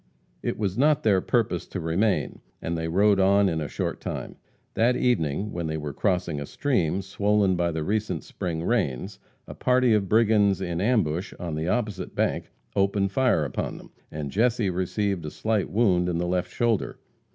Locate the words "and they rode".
2.59-3.19